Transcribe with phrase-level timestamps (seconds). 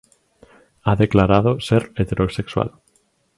[0.81, 2.71] Ha declarado ser heterosexual.